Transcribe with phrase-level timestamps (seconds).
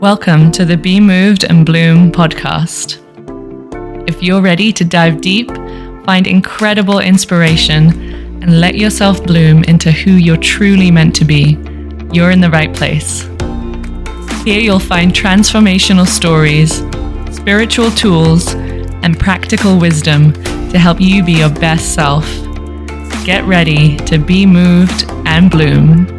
[0.00, 2.98] Welcome to the Be Moved and Bloom podcast.
[4.06, 5.50] If you're ready to dive deep,
[6.04, 11.56] find incredible inspiration, and let yourself bloom into who you're truly meant to be,
[12.12, 13.22] you're in the right place.
[14.44, 16.84] Here you'll find transformational stories,
[17.34, 20.34] spiritual tools, and practical wisdom
[20.72, 22.26] to help you be your best self.
[23.24, 26.15] Get ready to be moved and bloom.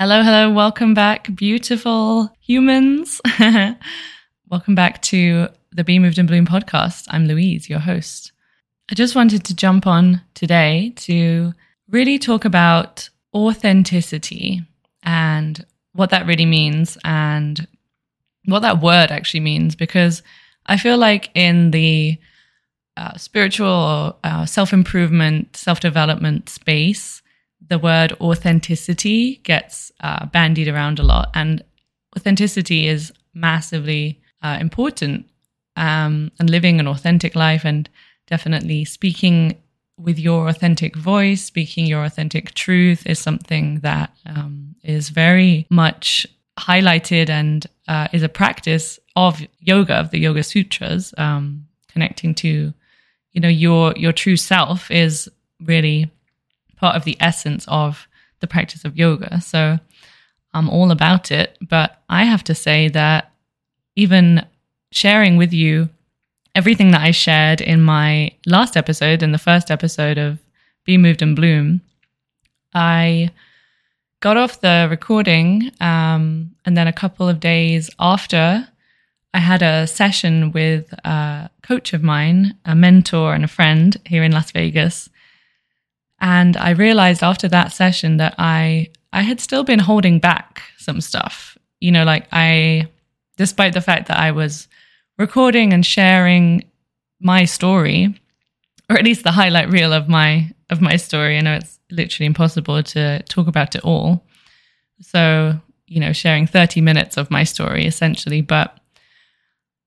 [0.00, 3.20] Hello, hello, welcome back, beautiful humans.
[4.48, 7.04] welcome back to the Be Moved and Bloom podcast.
[7.10, 8.32] I'm Louise, your host.
[8.90, 11.52] I just wanted to jump on today to
[11.90, 14.62] really talk about authenticity
[15.02, 17.68] and what that really means and
[18.46, 20.22] what that word actually means because
[20.64, 22.16] I feel like in the
[22.96, 27.19] uh, spiritual or uh, self improvement, self development space,
[27.70, 31.64] the word authenticity gets uh, bandied around a lot, and
[32.16, 35.26] authenticity is massively uh, important.
[35.76, 37.88] Um, and living an authentic life, and
[38.26, 39.56] definitely speaking
[39.96, 46.26] with your authentic voice, speaking your authentic truth, is something that um, is very much
[46.58, 52.74] highlighted and uh, is a practice of yoga, of the Yoga Sutras, um, connecting to,
[53.32, 56.10] you know, your your true self is really
[56.80, 58.08] part of the essence of
[58.40, 59.40] the practice of yoga.
[59.40, 59.78] So
[60.54, 61.56] I'm all about it.
[61.60, 63.30] But I have to say that
[63.94, 64.44] even
[64.90, 65.90] sharing with you
[66.54, 70.38] everything that I shared in my last episode, in the first episode of
[70.84, 71.82] Be Moved and Bloom,
[72.74, 73.30] I
[74.20, 75.70] got off the recording.
[75.80, 78.66] Um, and then a couple of days after,
[79.32, 84.24] I had a session with a coach of mine, a mentor and a friend here
[84.24, 85.09] in Las Vegas.
[86.20, 91.00] And I realized after that session that I I had still been holding back some
[91.00, 91.56] stuff.
[91.80, 92.88] You know, like I
[93.36, 94.68] despite the fact that I was
[95.18, 96.64] recording and sharing
[97.20, 98.14] my story,
[98.88, 101.38] or at least the highlight reel of my of my story.
[101.38, 104.24] I know it's literally impossible to talk about it all.
[105.00, 108.78] So, you know, sharing 30 minutes of my story essentially, but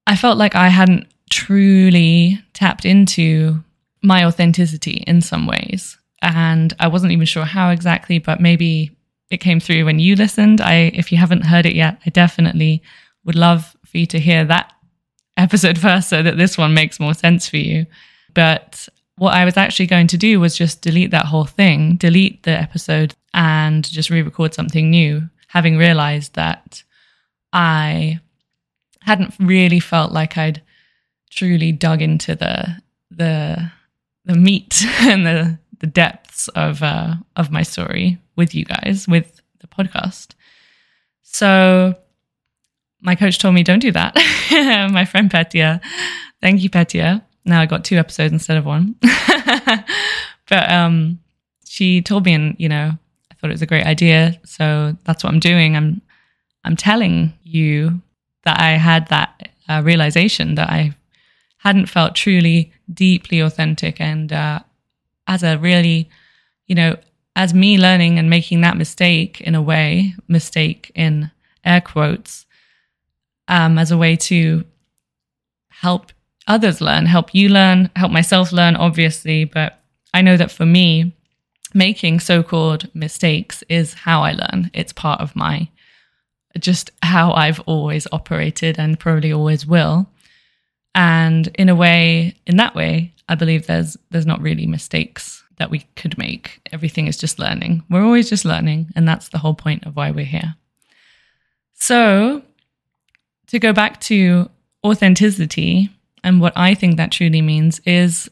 [0.08, 3.64] I felt like I hadn't truly tapped into
[4.02, 8.96] my authenticity in some ways and I wasn't even sure how exactly, but maybe
[9.30, 10.62] it came through when you listened.
[10.62, 12.82] I, if you haven't heard it yet, I definitely
[13.26, 14.72] would love for you to hear that
[15.36, 17.86] episode first so that this one makes more sense for you.
[18.34, 22.44] But what I was actually going to do was just delete that whole thing, delete
[22.44, 26.84] the episode, and just re record something new, having realized that
[27.52, 28.22] I
[29.02, 30.62] hadn't really felt like I'd
[31.30, 32.78] truly dug into the,
[33.12, 33.72] the,
[34.24, 39.42] the meat and the the depths of uh, of my story with you guys with
[39.60, 40.30] the podcast.
[41.24, 41.94] So
[43.02, 44.16] my coach told me don't do that.
[44.94, 45.82] my friend Petia,
[46.42, 47.22] thank you Petia.
[47.44, 48.96] Now I got two episodes instead of one.
[50.48, 51.20] but um,
[51.66, 52.92] she told me, and you know,
[53.30, 54.40] I thought it was a great idea.
[54.46, 55.76] So that's what I'm doing.
[55.76, 56.02] I'm
[56.64, 58.02] I'm telling you
[58.46, 60.96] that I had that uh, realization that I
[61.58, 64.60] hadn't felt truly deeply authentic and uh,
[65.28, 66.10] as a really,
[66.68, 66.98] you know,
[67.36, 71.32] as me learning and making that mistake in a way, mistake in
[71.64, 72.46] air quotes,
[73.48, 74.64] um, as a way to
[75.70, 76.12] help
[76.48, 79.46] others learn, help you learn, help myself learn, obviously.
[79.46, 79.80] But
[80.14, 81.14] I know that for me,
[81.74, 84.70] making so called mistakes is how I learn.
[84.74, 85.70] It's part of my
[86.60, 90.08] just how I've always operated and probably always will.
[90.96, 95.70] And in a way, in that way, I believe there's there's not really mistakes that
[95.70, 96.62] we could make.
[96.72, 97.84] Everything is just learning.
[97.90, 100.56] We're always just learning, and that's the whole point of why we're here.
[101.74, 102.44] So,
[103.48, 104.50] to go back to
[104.84, 105.90] authenticity
[106.24, 108.30] and what I think that truly means is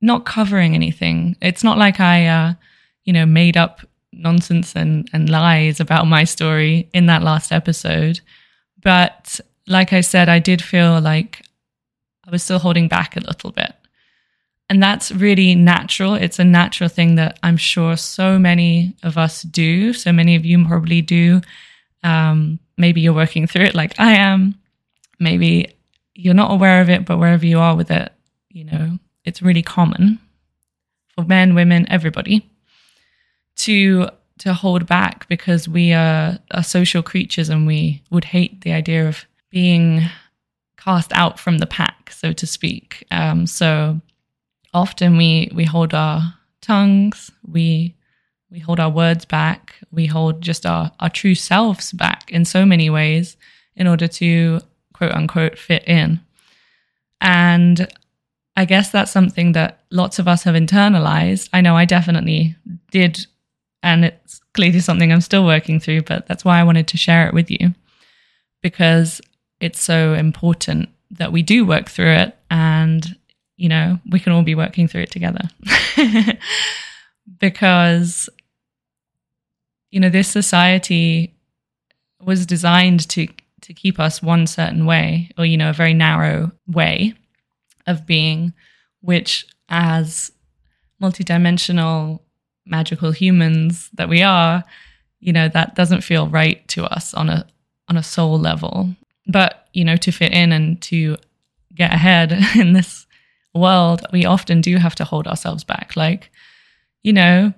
[0.00, 1.36] not covering anything.
[1.40, 2.54] It's not like I, uh,
[3.04, 3.80] you know, made up
[4.12, 8.20] nonsense and, and lies about my story in that last episode.
[8.82, 11.44] But like I said, I did feel like
[12.26, 13.72] I was still holding back a little bit.
[14.68, 16.14] And that's really natural.
[16.14, 19.92] It's a natural thing that I'm sure so many of us do.
[19.92, 21.42] So many of you probably do.
[22.02, 24.54] Um, maybe you're working through it like I am.
[25.20, 25.74] Maybe
[26.14, 28.12] you're not aware of it, but wherever you are with it,
[28.48, 30.18] you know, it's really common
[31.14, 32.48] for men, women, everybody
[33.56, 34.08] to
[34.38, 39.06] to hold back because we are, are social creatures and we would hate the idea
[39.06, 40.02] of being
[40.82, 43.06] cast out from the pack, so to speak.
[43.10, 44.00] Um, so
[44.74, 47.30] often we we hold our tongues.
[47.46, 47.94] We
[48.50, 49.76] we hold our words back.
[49.90, 53.36] We hold just our, our true selves back in so many ways
[53.76, 54.60] in order to
[54.92, 56.20] quote unquote fit in.
[57.20, 57.88] And
[58.56, 61.48] I guess that's something that lots of us have internalized.
[61.52, 62.56] I know I definitely
[62.90, 63.26] did.
[63.82, 67.26] And it's clearly something I'm still working through, but that's why I wanted to share
[67.26, 67.74] it with you
[68.60, 69.20] because
[69.62, 73.16] it's so important that we do work through it and,
[73.56, 75.48] you know, we can all be working through it together.
[77.38, 78.28] because,
[79.92, 81.34] you know, this society
[82.20, 83.28] was designed to
[83.62, 87.14] to keep us one certain way or you know a very narrow way
[87.86, 88.52] of being
[89.00, 90.32] which as
[91.00, 92.18] multidimensional
[92.66, 94.64] magical humans that we are
[95.20, 97.46] you know that doesn't feel right to us on a
[97.88, 98.94] on a soul level
[99.26, 101.16] but you know to fit in and to
[101.74, 103.06] get ahead in this
[103.54, 105.96] world we often do have to hold ourselves back.
[105.96, 106.30] Like
[107.02, 107.52] you know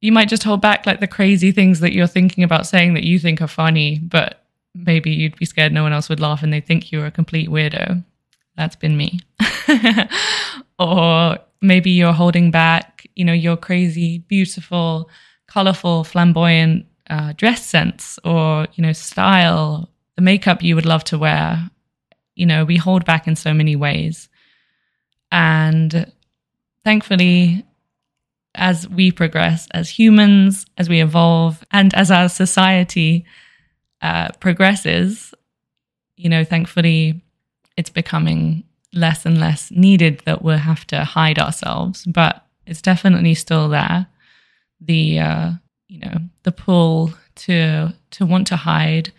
[0.00, 3.04] you might just hold back like the crazy things that you're thinking about saying that
[3.04, 6.52] you think are funny but maybe you'd be scared no one else would laugh and
[6.52, 8.02] they think you're a complete weirdo.
[8.56, 9.20] That's been me.
[10.78, 15.10] Or maybe you're holding back you know your crazy beautiful
[15.46, 19.90] colorful flamboyant uh, dress sense or you know style
[20.20, 21.70] the makeup you would love to wear.
[22.34, 24.28] You know we hold back in so many ways.
[25.32, 26.12] And
[26.84, 27.64] thankfully
[28.54, 33.24] as we progress as humans as we evolve and as our society
[34.02, 35.32] uh, progresses
[36.16, 37.22] you know thankfully
[37.76, 42.04] it's becoming less and less needed that we'll have to hide ourselves.
[42.06, 44.06] But it's definitely still there.
[44.80, 45.50] The uh,
[45.88, 49.12] you know the pull to to want to hide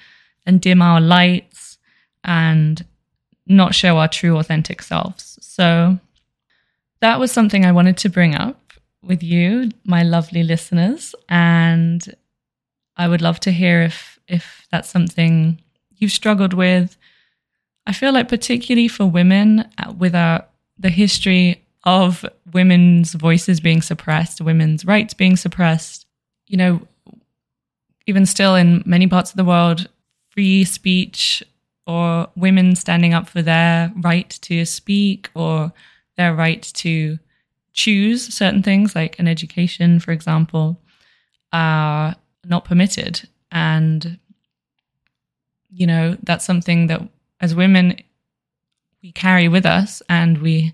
[0.46, 1.78] and dim our lights
[2.24, 2.86] and
[3.48, 5.38] not show our true authentic selves.
[5.42, 6.00] So
[7.02, 8.74] that was something i wanted to bring up
[9.04, 12.14] with you my lovely listeners and
[12.96, 15.60] i would love to hear if if that's something
[15.98, 16.96] you've struggled with.
[17.88, 20.46] I feel like particularly for women uh, with our
[20.78, 22.24] the history of
[22.54, 26.06] women's voices being suppressed women's rights being suppressed
[26.52, 26.82] you know,
[28.06, 29.88] even still in many parts of the world,
[30.34, 31.44] free speech
[31.88, 35.72] or women standing up for their right to speak or
[36.18, 37.18] their right to
[37.74, 40.80] choose certain things, like an education, for example,
[41.54, 43.28] are not permitted.
[43.52, 44.20] And,
[45.70, 47.02] you know, that's something that
[47.40, 47.98] as women,
[49.02, 50.74] we carry with us and we,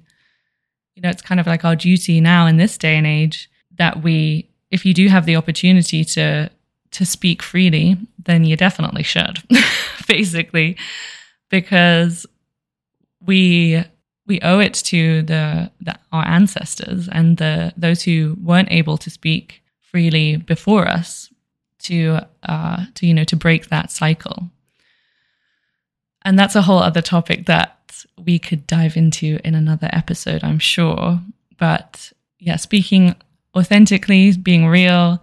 [0.96, 4.04] you know, it's kind of like our duty now in this day and age that
[4.04, 6.50] we if you do have the opportunity to
[6.98, 7.96] to speak freely,
[8.26, 9.44] then you definitely should,
[10.08, 10.78] basically,
[11.50, 12.26] because
[13.24, 13.84] we
[14.26, 19.10] we owe it to the, the, our ancestors and the those who weren't able to
[19.10, 21.32] speak freely before us
[21.84, 24.50] to uh, to you know to break that cycle.
[26.26, 30.60] And that's a whole other topic that we could dive into in another episode, I'm
[30.60, 31.22] sure.
[31.58, 33.16] But yeah, speaking
[33.56, 35.22] authentically, being real,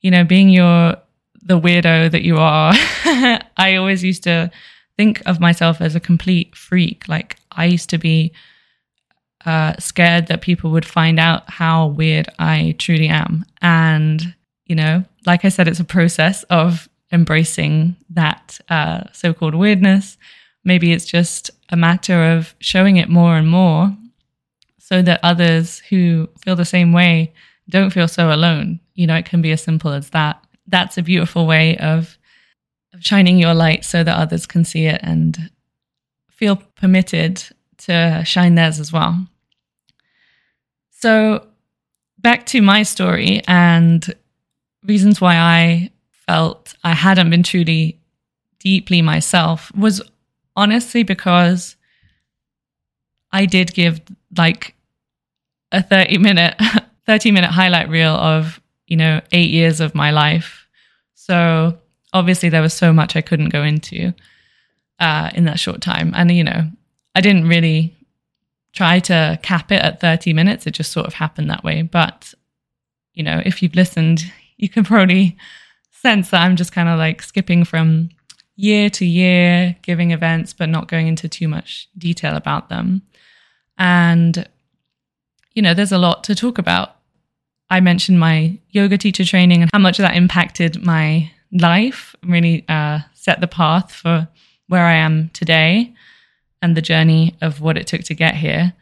[0.00, 0.96] you know, being your
[1.44, 2.72] the weirdo that you are.
[3.56, 4.50] I always used to
[4.96, 7.08] think of myself as a complete freak.
[7.08, 8.32] Like I used to be
[9.44, 13.44] uh, scared that people would find out how weird I truly am.
[13.60, 14.34] And,
[14.64, 20.16] you know, like I said, it's a process of embracing that uh, so called weirdness.
[20.64, 23.94] Maybe it's just a matter of showing it more and more
[24.78, 27.32] so that others who feel the same way
[27.68, 28.80] don't feel so alone.
[28.94, 30.43] You know, it can be as simple as that.
[30.66, 32.18] That's a beautiful way of,
[32.92, 35.50] of shining your light so that others can see it and
[36.30, 37.42] feel permitted
[37.78, 39.26] to shine theirs as well.
[40.90, 41.46] So,
[42.18, 44.14] back to my story and
[44.84, 48.00] reasons why I felt I hadn't been truly
[48.58, 50.00] deeply myself was
[50.56, 51.76] honestly because
[53.30, 54.00] I did give
[54.36, 54.74] like
[55.70, 56.54] a 30 minute
[57.06, 60.66] 30 minute highlight reel of, you know, eight years of my life.
[61.14, 61.78] So
[62.12, 64.12] obviously there was so much I couldn't go into
[64.98, 66.12] uh, in that short time.
[66.14, 66.70] And, you know,
[67.14, 67.96] I didn't really
[68.72, 70.66] try to cap it at 30 minutes.
[70.66, 71.82] It just sort of happened that way.
[71.82, 72.34] But,
[73.14, 74.24] you know, if you've listened,
[74.56, 75.36] you can probably
[75.90, 78.10] sense that I'm just kind of like skipping from
[78.56, 83.02] year to year, giving events, but not going into too much detail about them.
[83.78, 84.46] And
[85.54, 86.93] you know, there's a lot to talk about.
[87.74, 93.00] I mentioned my yoga teacher training and how much that impacted my life, really uh,
[93.14, 94.28] set the path for
[94.68, 95.92] where I am today
[96.62, 98.74] and the journey of what it took to get here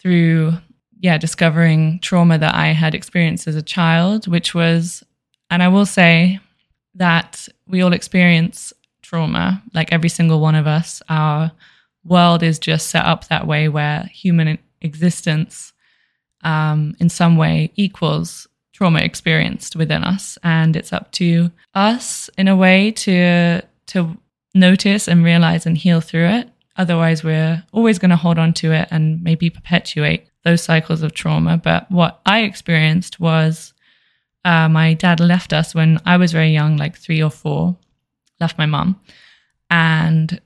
[0.00, 0.52] through
[1.00, 5.02] yeah, discovering trauma that I had experienced as a child, which was,
[5.48, 6.40] and I will say
[6.96, 11.00] that we all experience trauma, like every single one of us.
[11.08, 11.52] Our
[12.04, 15.72] world is just set up that way where human existence
[16.42, 18.46] um, in some way equals
[18.78, 20.38] trauma experienced within us.
[20.44, 24.16] And it's up to us in a way to to
[24.54, 26.48] notice and realize and heal through it.
[26.76, 31.12] Otherwise we're always going to hold on to it and maybe perpetuate those cycles of
[31.12, 31.58] trauma.
[31.58, 33.72] But what i experienced was
[34.44, 37.76] uh, my dad left us when i was very young like three or four
[38.40, 39.00] left my mom.
[39.70, 40.40] And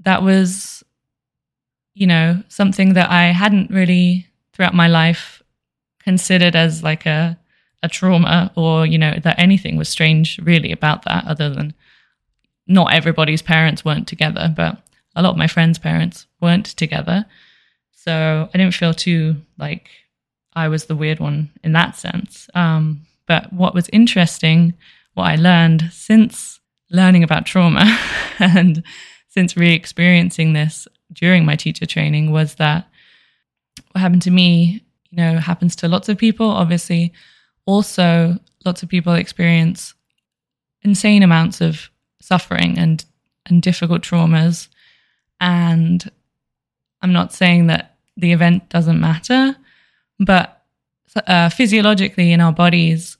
[0.00, 0.84] that was
[1.94, 5.42] you know something that i hadn't really throughout my life
[6.02, 7.38] considered as like a
[7.82, 11.74] a trauma or you know that anything was strange really about that other than
[12.66, 14.78] not everybody's parents weren't together but
[15.14, 17.26] a lot of my friends parents weren't together.
[17.92, 19.90] So i didn't feel too like
[20.54, 22.48] i was the weird one in that sense.
[22.54, 24.74] Um, but what was interesting
[25.14, 27.84] what i learned since learning about trauma
[28.38, 28.82] and
[29.28, 32.88] since re-experiencing this during my teacher training was that
[33.94, 36.48] what happened to me you know happens to lots of people.
[36.50, 37.12] Obviously
[37.66, 39.94] also lots of people experience
[40.82, 43.04] insane amounts of suffering and
[43.46, 44.68] and difficult traumas.
[45.40, 46.10] And
[47.04, 49.54] i'm not saying that the event doesn't matter
[50.18, 50.62] but
[51.26, 53.18] uh, physiologically in our bodies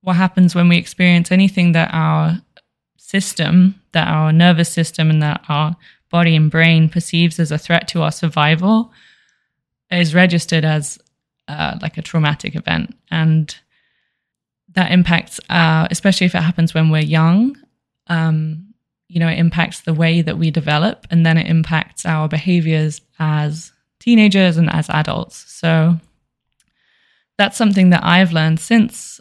[0.00, 2.38] what happens when we experience anything that our
[2.96, 5.76] system that our nervous system and that our
[6.10, 8.90] body and brain perceives as a threat to our survival
[10.00, 10.98] is registered as
[11.48, 12.96] uh, like a traumatic event.
[13.10, 13.54] And
[14.74, 17.56] that impacts, uh, especially if it happens when we're young,
[18.08, 18.74] um,
[19.08, 23.00] you know, it impacts the way that we develop and then it impacts our behaviors
[23.18, 25.44] as teenagers and as adults.
[25.52, 25.96] So
[27.38, 29.20] that's something that I've learned since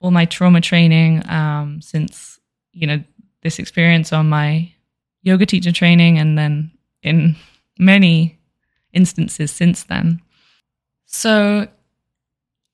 [0.00, 2.38] all my trauma training, um, since,
[2.72, 3.02] you know,
[3.42, 4.72] this experience on my
[5.22, 6.70] yoga teacher training and then
[7.02, 7.36] in
[7.78, 8.37] many
[8.98, 10.20] instances since then.
[11.06, 11.68] So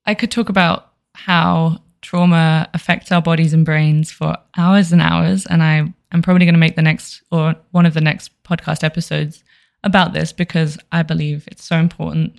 [0.07, 5.47] I could talk about how trauma affects our bodies and brains for hours and hours.
[5.47, 8.83] And I am probably going to make the next or one of the next podcast
[8.83, 9.45] episodes
[9.85, 12.39] about this because I believe it's so important.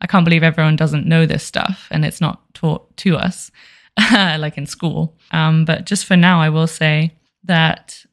[0.00, 3.50] I can't believe everyone doesn't know this stuff and it's not taught to us
[4.12, 5.16] like in school.
[5.32, 7.14] Um, but just for now, I will say
[7.44, 8.04] that,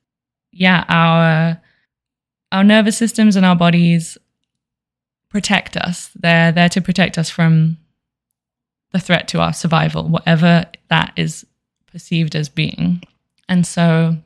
[0.52, 1.62] yeah, our
[2.52, 4.18] our nervous systems and our bodies
[5.32, 6.12] protect us.
[6.16, 7.78] They're there to protect us from
[8.92, 11.46] the threat to our survival, whatever that is
[11.92, 13.02] perceived as being.
[13.48, 14.18] And so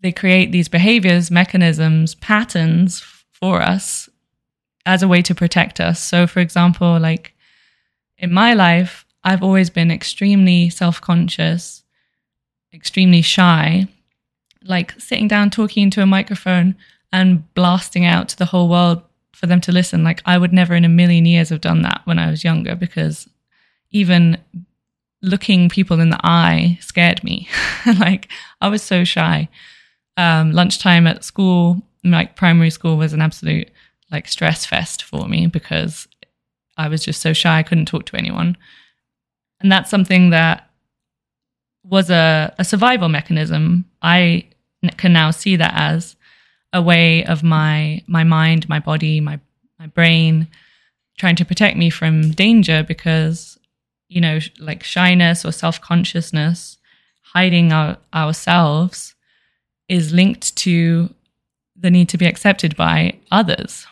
[0.00, 3.00] they create these behaviors, mechanisms, patterns
[3.32, 4.08] for us
[4.84, 6.00] as a way to protect us.
[6.00, 7.34] So, for example, like
[8.16, 11.84] in my life, I've always been extremely self conscious,
[12.72, 13.86] extremely shy.
[14.64, 16.74] Like sitting down, talking into a microphone,
[17.12, 19.02] and blasting out to the whole world
[19.38, 20.02] for them to listen.
[20.02, 22.74] Like I would never in a million years have done that when I was younger
[22.74, 23.28] because
[23.90, 24.36] even
[25.22, 27.48] looking people in the eye scared me.
[28.00, 28.28] like
[28.60, 29.48] I was so shy.
[30.16, 33.70] Um, lunchtime at school, like primary school, was an absolute
[34.10, 36.08] like stress fest for me because
[36.76, 37.58] I was just so shy.
[37.58, 38.56] I couldn't talk to anyone,
[39.60, 40.68] and that's something that
[41.84, 43.84] was a, a survival mechanism.
[44.02, 44.48] I
[44.96, 46.16] can now see that as
[46.72, 49.40] a way of my my mind, my body, my
[49.78, 50.48] my brain
[51.18, 53.58] trying to protect me from danger because
[54.08, 56.78] you know like shyness or self-consciousness
[57.22, 59.14] hiding our, ourselves
[59.88, 61.12] is linked to
[61.76, 63.86] the need to be accepted by others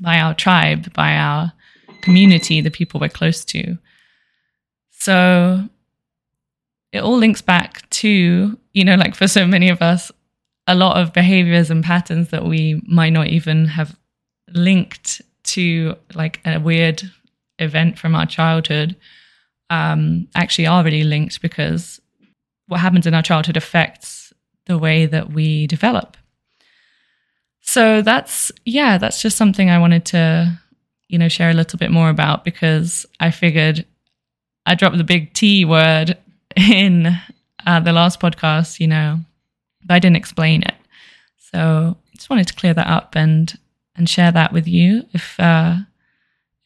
[0.00, 1.52] by our tribe by our
[2.02, 3.76] community the people we're close to.
[4.90, 5.68] So
[6.92, 10.10] it all links back to you know like for so many of us
[10.68, 13.98] a lot of behaviors and patterns that we might not even have
[14.52, 17.02] linked to like a weird
[17.58, 18.94] event from our childhood
[19.70, 22.00] um, actually are really linked because
[22.66, 24.32] what happens in our childhood affects
[24.66, 26.16] the way that we develop.
[27.62, 30.58] So that's yeah, that's just something I wanted to
[31.08, 33.86] you know share a little bit more about because I figured
[34.66, 36.16] I dropped the big T word
[36.56, 37.18] in
[37.66, 39.20] uh, the last podcast, you know,
[39.88, 40.74] but I didn't explain it.
[41.38, 43.58] So I just wanted to clear that up and
[43.96, 45.04] and share that with you.
[45.12, 45.78] If uh,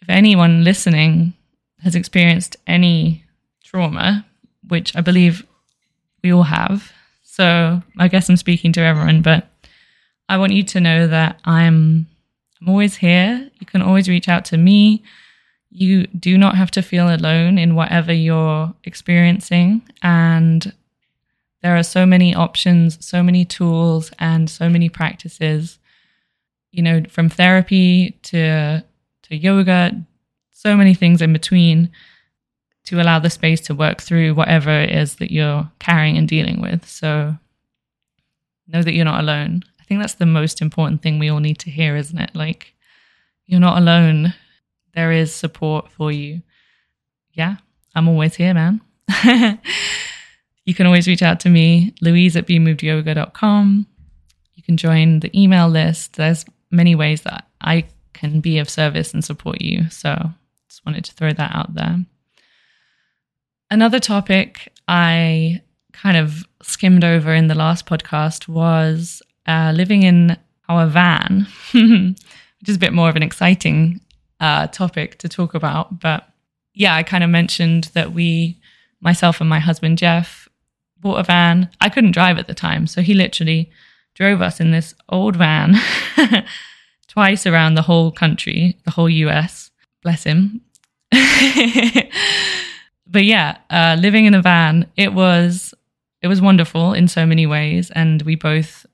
[0.01, 1.33] if anyone listening
[1.83, 3.25] has experienced any
[3.65, 4.27] trauma,
[4.69, 5.47] which I believe
[6.23, 9.49] we all have, so I guess I'm speaking to everyone, but
[10.29, 12.07] I want you to know that I'm
[12.61, 13.51] I'm always here.
[13.59, 15.03] You can always reach out to me.
[15.71, 19.83] You do not have to feel alone in whatever you're experiencing.
[20.03, 20.73] And
[21.63, 25.79] there are so many options, so many tools, and so many practices,
[26.71, 28.85] you know, from therapy to,
[29.23, 29.93] to yoga,
[30.51, 31.91] so many things in between
[32.85, 36.61] to allow the space to work through whatever it is that you're carrying and dealing
[36.61, 36.89] with.
[36.89, 37.37] So
[38.73, 39.63] know that you're not alone.
[39.81, 42.35] I think that's the most important thing we all need to hear, isn't it?
[42.35, 42.75] Like,
[43.47, 44.35] you're not alone.
[44.95, 46.43] There is support for you.
[47.33, 47.57] Yeah,
[47.95, 48.81] I'm always here, man.
[50.65, 53.87] you can always reach out to me, louise at bemovedyoga.com.
[54.55, 56.17] You can join the email list.
[56.17, 59.89] There's many ways that I can be of service and support you.
[59.91, 60.31] So
[60.69, 62.05] just wanted to throw that out there.
[63.71, 70.37] Another topic I kind of skimmed over in the last podcast was uh, living in
[70.69, 74.01] our van, which is a bit more of an exciting
[74.41, 76.01] uh, topic to talk about.
[76.01, 76.29] But
[76.75, 78.61] yeah, I kind of mentioned that we,
[79.01, 80.49] myself and my husband Jeff,
[81.03, 81.69] bought a van.
[81.81, 83.71] I couldn't drive at the time, so he literally
[84.15, 85.75] drove us in this old van
[87.09, 89.71] twice around the whole country, the whole US.
[90.03, 90.63] Bless him.
[93.07, 95.75] but yeah, uh, living in a van, it was
[96.23, 98.87] it was wonderful in so many ways, and we both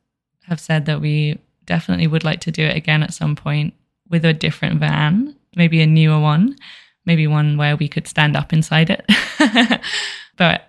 [0.44, 3.74] have said that we definitely would like to do it again at some point
[4.08, 6.56] with a different van, maybe a newer one,
[7.04, 9.04] maybe one where we could stand up inside it.
[10.36, 10.67] but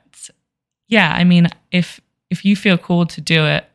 [0.89, 3.65] yeah, I mean, if if you feel called to do it,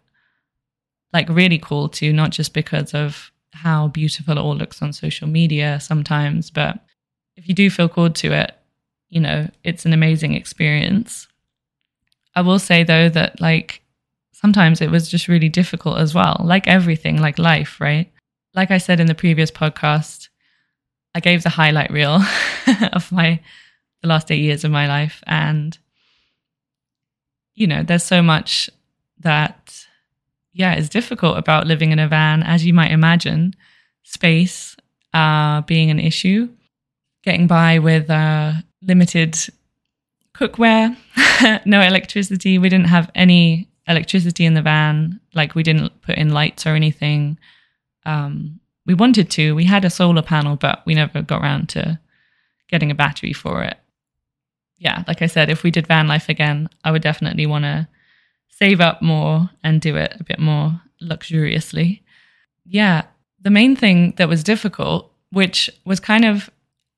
[1.13, 5.29] like really called to, not just because of how beautiful it all looks on social
[5.29, 6.81] media sometimes, but
[7.37, 8.57] if you do feel called to it,
[9.09, 11.29] you know, it's an amazing experience.
[12.35, 13.83] I will say though that like
[14.33, 18.13] sometimes it was just really difficult as well, like everything, like life, right?
[18.55, 20.29] Like I said in the previous podcast,
[21.15, 22.21] I gave the highlight reel
[22.93, 23.41] of my
[24.03, 25.23] the last eight years of my life.
[25.29, 25.79] And
[27.55, 28.69] you know, there's so much
[29.21, 29.87] that
[30.55, 33.55] yeah, is difficult about living in a van, as you might imagine.
[34.05, 34.77] Space
[35.13, 36.49] uh, being an issue,
[37.23, 39.37] getting by with uh, limited
[40.35, 40.97] cookware,
[41.67, 42.59] no electricity.
[42.59, 45.21] We didn't have any electricity in the van.
[45.35, 47.39] Like we didn't put in lights or anything.
[48.07, 49.55] Um, we wanted to.
[49.55, 51.99] We had a solar panel, but we never got around to
[52.69, 53.77] getting a battery for it.
[54.79, 57.89] Yeah, like I said, if we did van life again, I would definitely want to
[58.49, 62.03] save up more and do it a bit more luxuriously.
[62.65, 63.03] Yeah,
[63.41, 66.51] the main thing that was difficult, which was kind of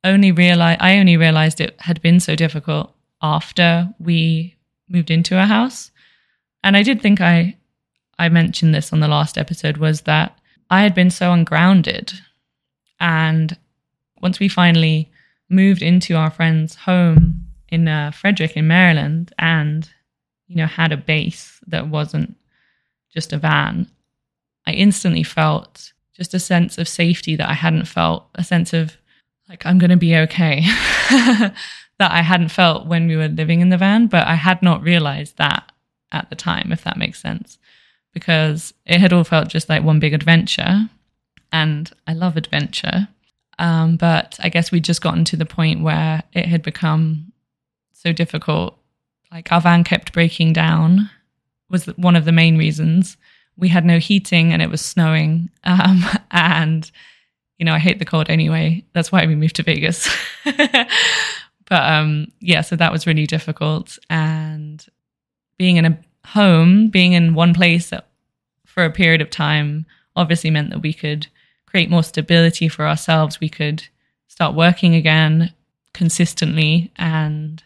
[0.05, 4.57] only realize I only realized it had been so difficult after we
[4.89, 5.91] moved into a house.
[6.63, 7.57] And I did think I
[8.19, 10.39] I mentioned this on the last episode was that
[10.71, 12.13] I had been so ungrounded.
[13.01, 13.57] And
[14.23, 15.11] once we finally
[15.51, 19.89] moved into our friend's home in uh, Frederick in Maryland and
[20.47, 22.37] you know had a base that wasn't
[23.13, 23.91] just a van,
[24.67, 28.97] I instantly felt just a sense of safety that I hadn't felt, a sense of
[29.49, 30.63] like I'm going to be okay
[31.11, 31.53] that
[32.01, 35.37] I hadn't felt when we were living in the van, but I had not realized
[35.39, 35.71] that
[36.13, 37.59] at the time, if that makes sense,
[38.13, 40.89] because it had all felt just like one big adventure.
[41.53, 43.09] And I love adventure.
[43.59, 47.33] Um, but I guess we'd just gotten to the point where it had become
[48.07, 48.79] so difficult.
[49.33, 51.11] Like our van kept breaking down,
[51.69, 53.17] was one of the main reasons.
[53.57, 55.51] We had no heating and it was snowing.
[55.65, 56.89] Um, and,
[57.59, 58.85] you know, I hate the cold anyway.
[58.93, 60.09] That's why we moved to Vegas.
[61.69, 63.99] But um, yeah, so that was really difficult.
[64.09, 64.85] And
[65.59, 67.93] being in a home, being in one place
[68.65, 71.27] for a period of time, obviously meant that we could
[71.67, 73.41] create more stability for ourselves.
[73.41, 73.83] We could
[74.29, 75.53] start working again
[75.93, 77.63] consistently and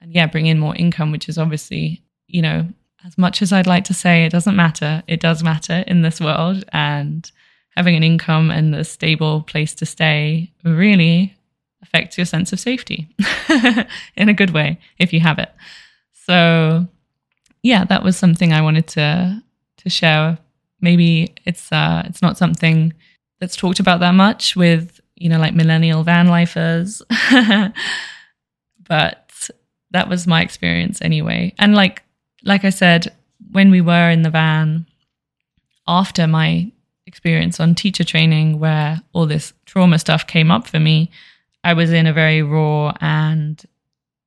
[0.00, 2.68] and yeah, bring in more income, which is obviously, you know,
[3.04, 6.20] as much as I'd like to say it doesn't matter, it does matter in this
[6.20, 6.64] world.
[6.72, 7.30] And
[7.76, 11.36] having an income and a stable place to stay really
[11.82, 13.08] affects your sense of safety
[14.16, 15.50] in a good way if you have it.
[16.12, 16.86] So
[17.62, 19.42] yeah, that was something I wanted to
[19.78, 20.38] to share.
[20.80, 22.92] Maybe it's uh it's not something
[23.40, 27.02] that's talked about that much with, you know, like millennial van lifers.
[28.88, 29.29] but
[29.92, 31.54] that was my experience anyway.
[31.58, 32.02] And like
[32.44, 33.14] like I said,
[33.50, 34.86] when we were in the van
[35.86, 36.70] after my
[37.06, 41.10] experience on teacher training where all this trauma stuff came up for me,
[41.64, 43.62] I was in a very raw and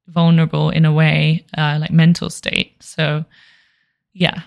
[0.07, 2.83] vulnerable in a way, uh, like mental state.
[2.83, 3.25] So,
[4.13, 4.41] yeah,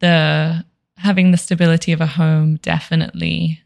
[0.00, 0.64] the
[0.96, 3.62] having the stability of a home definitely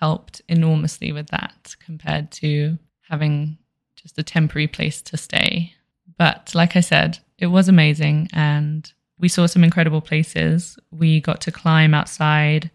[0.00, 3.56] helped enormously with that compared to having
[3.96, 5.74] just a temporary place to stay.
[6.20, 10.78] But like I said, it was amazing and we saw some incredible places.
[10.90, 12.70] We got to climb outside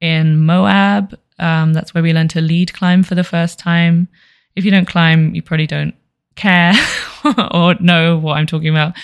[0.00, 1.14] in Moab.
[1.38, 4.08] Um, that's where we learned to lead climb for the first time.
[4.56, 5.94] If you don't climb, you probably don't
[6.36, 6.72] care
[7.52, 8.94] or know what I'm talking about.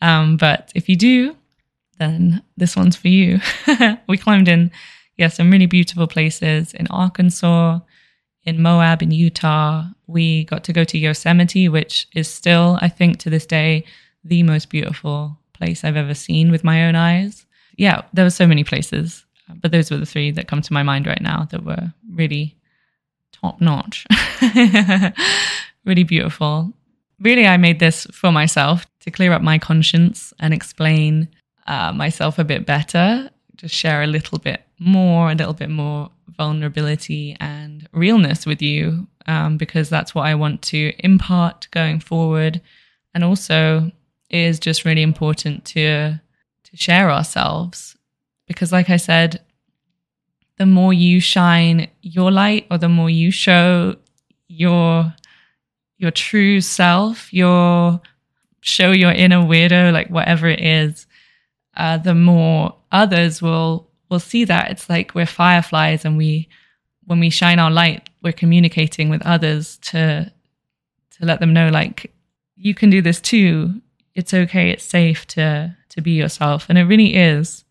[0.00, 1.36] Um, but if you do,
[1.98, 3.38] then this one's for you.
[4.08, 4.72] we climbed in,
[5.18, 7.78] yeah, some really beautiful places in Arkansas,
[8.44, 9.84] in Moab, in Utah.
[10.06, 13.84] We got to go to Yosemite, which is still, I think, to this day,
[14.24, 17.46] the most beautiful place I've ever seen with my own eyes.
[17.76, 19.24] Yeah, there were so many places,
[19.60, 22.56] but those were the three that come to my mind right now that were really
[23.32, 24.06] top notch,
[25.84, 26.72] really beautiful.
[27.20, 31.28] Really, I made this for myself to clear up my conscience and explain
[31.66, 36.10] uh, myself a bit better, just share a little bit more, a little bit more
[36.36, 42.60] vulnerability and realness with you, um, because that's what I want to impart going forward.
[43.14, 43.92] And also,
[44.30, 46.14] is just really important to
[46.64, 47.96] to share ourselves
[48.46, 49.40] because like i said
[50.58, 53.96] the more you shine your light or the more you show
[54.48, 55.12] your
[55.98, 58.00] your true self your
[58.60, 61.06] show your inner weirdo like whatever it is
[61.76, 66.48] uh, the more others will will see that it's like we're fireflies and we
[67.06, 70.30] when we shine our light we're communicating with others to
[71.10, 72.12] to let them know like
[72.56, 73.80] you can do this too
[74.14, 77.64] it's okay, it's safe to to be yourself, and it really is.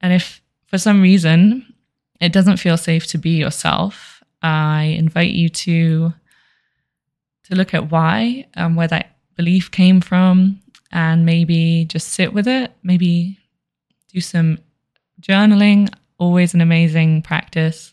[0.00, 1.74] And if for some reason
[2.20, 6.12] it doesn't feel safe to be yourself, I invite you to
[7.44, 10.60] to look at why and um, where that belief came from,
[10.92, 12.72] and maybe just sit with it.
[12.82, 13.38] Maybe
[14.12, 14.58] do some
[15.26, 15.92] journaling.
[16.18, 17.92] Always an amazing practice,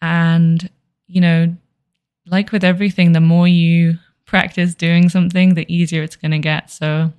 [0.00, 0.68] and
[1.06, 1.56] you know,
[2.26, 3.98] like with everything, the more you
[4.30, 6.70] practice doing something, the easier it's going to get.
[6.70, 7.12] So,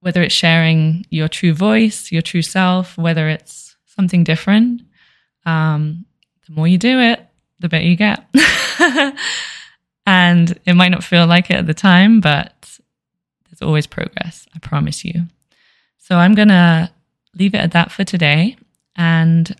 [0.00, 4.82] whether it's sharing your true voice, your true self, whether it's something different,
[5.44, 6.06] um,
[6.46, 7.26] the more you do it,
[7.58, 8.24] the better you get.
[10.06, 12.78] and it might not feel like it at the time, but
[13.50, 15.22] there's always progress, I promise you.
[15.98, 16.90] So, I'm going to
[17.36, 18.56] leave it at that for today.
[18.96, 19.54] And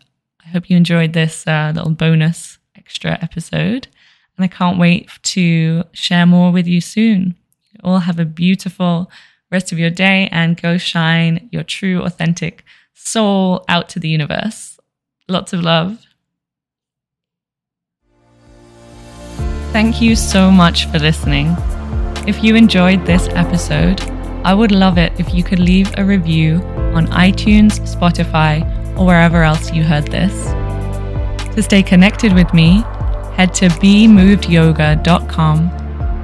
[0.44, 3.88] I hope you enjoyed this uh, little bonus extra episode.
[4.36, 7.36] And I can't wait to share more with you soon.
[7.72, 9.10] You all have a beautiful
[9.50, 14.78] rest of your day and go shine your true, authentic soul out to the universe.
[15.28, 16.04] Lots of love.
[19.72, 21.56] Thank you so much for listening.
[22.26, 24.00] If you enjoyed this episode,
[24.44, 26.56] I would love it if you could leave a review
[26.94, 28.62] on iTunes, Spotify,
[28.98, 30.32] or wherever else you heard this.
[31.54, 32.82] To stay connected with me,
[33.34, 35.58] head to bemovedyoga.com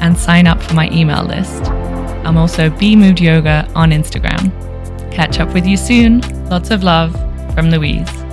[0.01, 1.65] and sign up for my email list.
[2.25, 4.53] I'm also bemovedyoga on Instagram.
[5.13, 6.21] Catch up with you soon.
[6.49, 7.13] Lots of love
[7.55, 8.28] from Louise.